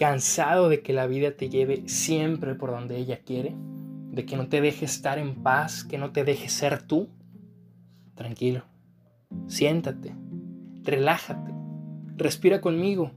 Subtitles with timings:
[0.00, 4.48] cansado de que la vida te lleve siempre por donde ella quiere, de que no
[4.48, 7.10] te deje estar en paz, que no te deje ser tú,
[8.14, 8.64] tranquilo,
[9.46, 10.14] siéntate,
[10.84, 11.52] relájate,
[12.16, 13.10] respira conmigo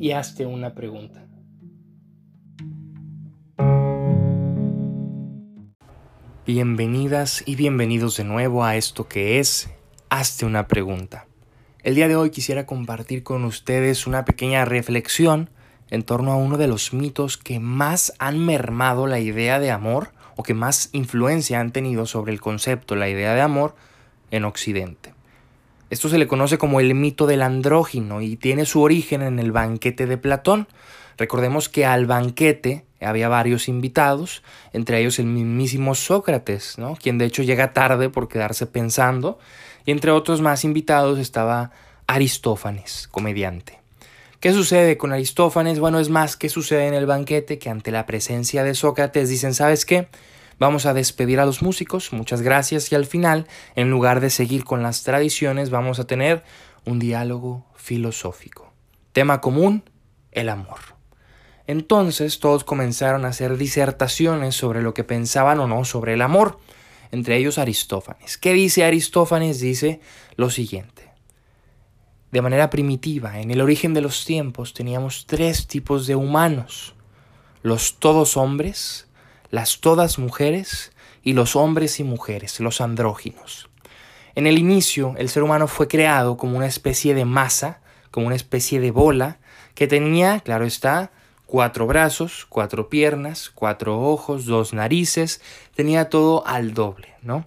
[0.00, 1.24] y hazte una pregunta.
[6.44, 9.70] Bienvenidas y bienvenidos de nuevo a esto que es
[10.08, 11.28] Hazte una pregunta.
[11.84, 15.48] El día de hoy quisiera compartir con ustedes una pequeña reflexión
[15.94, 20.10] en torno a uno de los mitos que más han mermado la idea de amor
[20.36, 23.76] o que más influencia han tenido sobre el concepto, la idea de amor
[24.32, 25.14] en Occidente.
[25.90, 29.52] Esto se le conoce como el mito del andrógino y tiene su origen en el
[29.52, 30.66] banquete de Platón.
[31.16, 36.96] Recordemos que al banquete había varios invitados, entre ellos el mismísimo Sócrates, ¿no?
[36.96, 39.38] quien de hecho llega tarde por quedarse pensando,
[39.86, 41.70] y entre otros más invitados estaba
[42.08, 43.83] Aristófanes, comediante.
[44.44, 45.80] ¿Qué sucede con Aristófanes?
[45.80, 47.58] Bueno, es más, ¿qué sucede en el banquete?
[47.58, 50.08] Que ante la presencia de Sócrates dicen, ¿sabes qué?
[50.58, 54.64] Vamos a despedir a los músicos, muchas gracias, y al final, en lugar de seguir
[54.64, 56.44] con las tradiciones, vamos a tener
[56.84, 58.70] un diálogo filosófico.
[59.14, 59.88] Tema común,
[60.30, 60.80] el amor.
[61.66, 66.58] Entonces todos comenzaron a hacer disertaciones sobre lo que pensaban o no sobre el amor,
[67.12, 68.36] entre ellos Aristófanes.
[68.36, 69.60] ¿Qué dice Aristófanes?
[69.60, 70.00] Dice
[70.36, 71.13] lo siguiente.
[72.34, 76.96] De manera primitiva, en el origen de los tiempos, teníamos tres tipos de humanos.
[77.62, 79.06] Los todos hombres,
[79.50, 80.90] las todas mujeres
[81.22, 83.68] y los hombres y mujeres, los andróginos.
[84.34, 87.78] En el inicio, el ser humano fue creado como una especie de masa,
[88.10, 89.38] como una especie de bola,
[89.76, 91.12] que tenía, claro está,
[91.46, 95.40] cuatro brazos, cuatro piernas, cuatro ojos, dos narices,
[95.76, 97.44] tenía todo al doble, ¿no?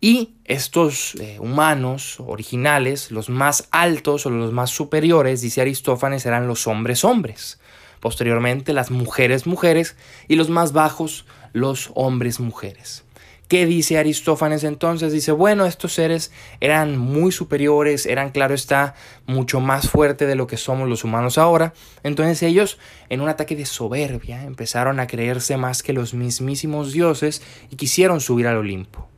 [0.00, 6.46] Y estos eh, humanos originales, los más altos o los más superiores, dice Aristófanes, eran
[6.46, 7.60] los hombres hombres.
[8.00, 9.96] Posteriormente las mujeres mujeres
[10.26, 13.04] y los más bajos los hombres mujeres.
[13.52, 15.12] ¿Qué dice Aristófanes entonces?
[15.12, 18.94] Dice, bueno, estos seres eran muy superiores, eran, claro está,
[19.26, 21.74] mucho más fuertes de lo que somos los humanos ahora.
[22.02, 22.78] Entonces ellos,
[23.10, 28.22] en un ataque de soberbia, empezaron a creerse más que los mismísimos dioses y quisieron
[28.22, 29.11] subir al Olimpo.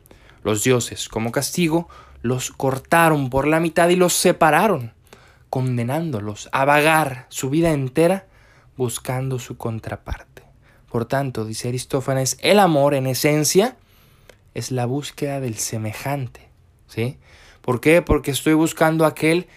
[0.44, 1.88] Los dioses, como castigo,
[2.20, 4.92] los cortaron por la mitad y los separaron,
[5.48, 8.26] condenándolos a vagar su vida entera
[8.76, 10.42] buscando su contraparte.
[10.90, 13.78] Por tanto, dice Aristófanes, el amor en esencia
[14.52, 16.50] es la búsqueda del semejante.
[16.88, 17.16] ¿Sí?
[17.62, 18.02] ¿Por qué?
[18.02, 19.48] Porque estoy buscando aquel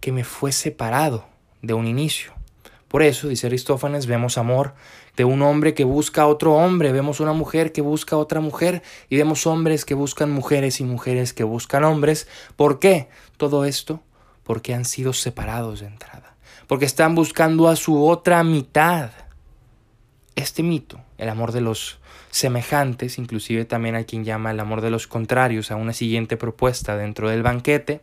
[0.00, 1.24] que me fue separado
[1.62, 2.33] de un inicio.
[2.94, 4.72] Por eso, dice Aristófanes, vemos amor
[5.16, 8.38] de un hombre que busca a otro hombre, vemos una mujer que busca a otra
[8.38, 12.28] mujer y vemos hombres que buscan mujeres y mujeres que buscan hombres.
[12.54, 13.08] ¿Por qué?
[13.36, 14.00] Todo esto
[14.44, 16.36] porque han sido separados de entrada,
[16.68, 19.10] porque están buscando a su otra mitad.
[20.36, 21.98] Este mito, el amor de los
[22.30, 26.96] semejantes, inclusive también hay quien llama el amor de los contrarios a una siguiente propuesta
[26.96, 28.02] dentro del banquete,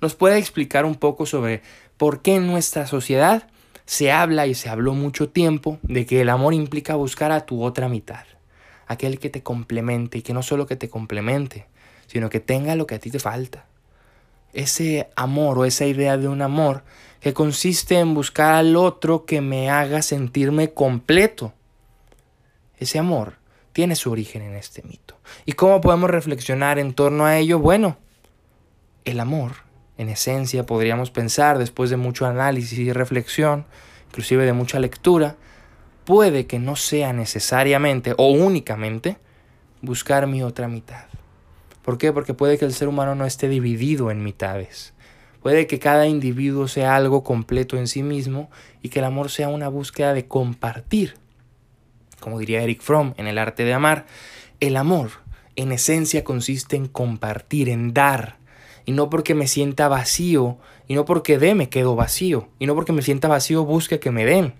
[0.00, 1.60] nos puede explicar un poco sobre
[1.96, 3.48] por qué en nuestra sociedad
[3.88, 7.64] se habla y se habló mucho tiempo de que el amor implica buscar a tu
[7.64, 8.26] otra mitad,
[8.86, 11.68] aquel que te complemente y que no solo que te complemente,
[12.06, 13.64] sino que tenga lo que a ti te falta.
[14.52, 16.84] Ese amor o esa idea de un amor
[17.20, 21.54] que consiste en buscar al otro que me haga sentirme completo.
[22.78, 23.36] Ese amor
[23.72, 25.16] tiene su origen en este mito.
[25.46, 27.58] ¿Y cómo podemos reflexionar en torno a ello?
[27.58, 27.96] Bueno,
[29.06, 29.66] el amor
[29.98, 33.66] en esencia, podríamos pensar, después de mucho análisis y reflexión,
[34.08, 35.36] inclusive de mucha lectura,
[36.04, 39.18] puede que no sea necesariamente o únicamente
[39.82, 41.04] buscar mi otra mitad.
[41.82, 42.12] ¿Por qué?
[42.12, 44.94] Porque puede que el ser humano no esté dividido en mitades.
[45.42, 48.50] Puede que cada individuo sea algo completo en sí mismo
[48.82, 51.14] y que el amor sea una búsqueda de compartir.
[52.20, 54.06] Como diría Eric Fromm en El arte de amar,
[54.60, 55.10] el amor
[55.56, 58.36] en esencia consiste en compartir, en dar,
[58.88, 60.56] y no porque me sienta vacío,
[60.86, 64.10] y no porque dé me quedo vacío, y no porque me sienta vacío busque que
[64.10, 64.54] me den.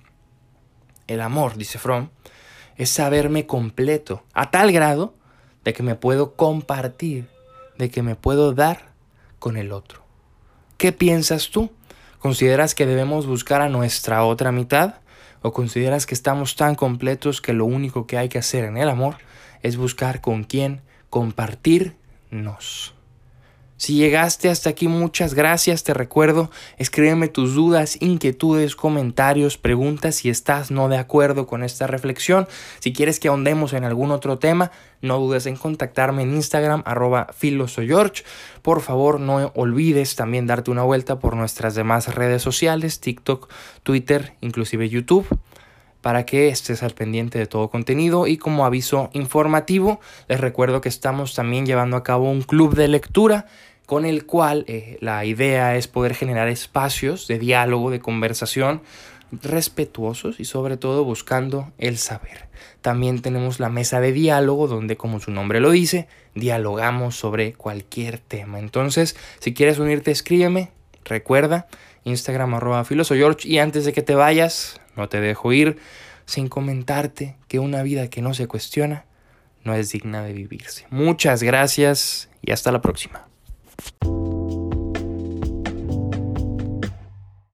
[1.06, 2.10] El amor, dice Fromm,
[2.76, 5.14] es saberme completo, a tal grado
[5.64, 7.30] de que me puedo compartir,
[7.78, 8.90] de que me puedo dar
[9.38, 10.02] con el otro.
[10.76, 11.70] ¿Qué piensas tú?
[12.18, 14.96] ¿Consideras que debemos buscar a nuestra otra mitad?
[15.40, 18.90] ¿O consideras que estamos tan completos que lo único que hay que hacer en el
[18.90, 19.16] amor
[19.62, 22.97] es buscar con quién compartirnos?
[23.78, 25.84] Si llegaste hasta aquí, muchas gracias.
[25.84, 31.86] Te recuerdo, escríbeme tus dudas, inquietudes, comentarios, preguntas si estás no de acuerdo con esta
[31.86, 32.48] reflexión.
[32.80, 37.28] Si quieres que ahondemos en algún otro tema, no dudes en contactarme en Instagram, arroba
[37.32, 38.24] filosoyorge.
[38.62, 43.48] Por favor, no olvides también darte una vuelta por nuestras demás redes sociales, TikTok,
[43.84, 45.24] Twitter, inclusive YouTube.
[46.08, 50.88] Para que estés al pendiente de todo contenido y como aviso informativo les recuerdo que
[50.88, 53.44] estamos también llevando a cabo un club de lectura
[53.84, 58.80] con el cual eh, la idea es poder generar espacios de diálogo, de conversación
[59.32, 62.48] respetuosos y sobre todo buscando el saber.
[62.80, 68.18] También tenemos la mesa de diálogo donde, como su nombre lo dice, dialogamos sobre cualquier
[68.18, 68.58] tema.
[68.58, 70.70] Entonces, si quieres unirte, escríbeme.
[71.04, 71.66] Recuerda,
[72.04, 73.46] Instagram arroba George.
[73.46, 75.78] Y antes de que te vayas, no te dejo ir
[76.26, 79.06] sin comentarte que una vida que no se cuestiona
[79.64, 80.86] no es digna de vivirse.
[80.90, 83.26] Muchas gracias y hasta la próxima.